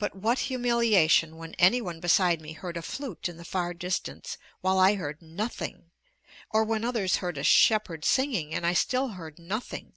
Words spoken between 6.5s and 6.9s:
or when